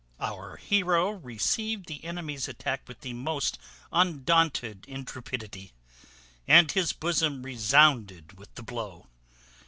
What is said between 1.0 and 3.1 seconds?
received the enemy's attack with